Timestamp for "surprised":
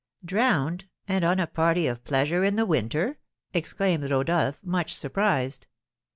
4.95-5.67